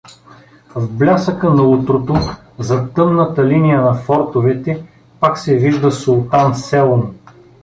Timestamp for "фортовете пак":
3.93-5.37